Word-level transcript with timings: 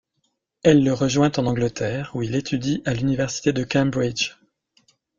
Elle 0.63 0.83
le 0.83 0.93
rejoint 0.93 1.31
en 1.37 1.45
Angleterre 1.45 2.09
où 2.15 2.23
il 2.23 2.33
étudie 2.33 2.81
à 2.87 2.95
l'université 2.95 3.53
de 3.53 3.63
Cambridge. 3.63 4.35